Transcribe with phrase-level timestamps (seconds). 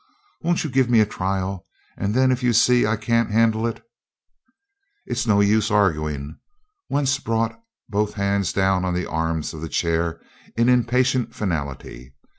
[0.41, 3.83] Won't you give me a trial, and then if you see I can't handle it"
[5.05, 6.39] "It's no use arguin'."
[6.89, 10.19] Wentz brought both hands down on the arms of the chair
[10.57, 12.15] in impatient finality.